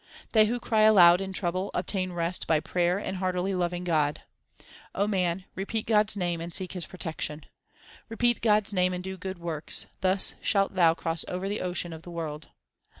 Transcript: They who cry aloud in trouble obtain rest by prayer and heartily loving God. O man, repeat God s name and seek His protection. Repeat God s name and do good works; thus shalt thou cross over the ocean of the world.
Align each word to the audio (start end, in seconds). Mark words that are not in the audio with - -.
They 0.31 0.47
who 0.47 0.59
cry 0.59 0.81
aloud 0.81 1.21
in 1.21 1.31
trouble 1.31 1.69
obtain 1.75 2.11
rest 2.11 2.47
by 2.47 2.59
prayer 2.59 2.97
and 2.97 3.17
heartily 3.17 3.53
loving 3.53 3.83
God. 3.83 4.23
O 4.95 5.05
man, 5.05 5.45
repeat 5.53 5.85
God 5.85 6.09
s 6.09 6.15
name 6.15 6.41
and 6.41 6.51
seek 6.51 6.71
His 6.71 6.87
protection. 6.87 7.45
Repeat 8.09 8.41
God 8.41 8.65
s 8.65 8.73
name 8.73 8.93
and 8.93 9.03
do 9.03 9.15
good 9.15 9.37
works; 9.37 9.85
thus 9.99 10.33
shalt 10.41 10.73
thou 10.73 10.95
cross 10.95 11.23
over 11.27 11.47
the 11.47 11.61
ocean 11.61 11.93
of 11.93 12.01
the 12.01 12.09
world. 12.09 12.49